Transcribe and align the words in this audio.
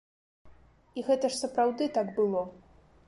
І 0.99 1.03
гэта 1.09 1.25
ж 1.33 1.39
сапраўды 1.43 1.83
так 1.99 2.07
было. 2.17 2.41